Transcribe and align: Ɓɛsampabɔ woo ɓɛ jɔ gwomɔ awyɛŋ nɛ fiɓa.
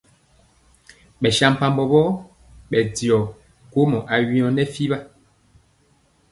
Ɓɛsampabɔ 1.21 1.83
woo 1.91 2.11
ɓɛ 2.69 2.79
jɔ 2.95 3.17
gwomɔ 3.71 3.99
awyɛŋ 4.13 4.49
nɛ 4.55 4.63
fiɓa. 4.73 4.97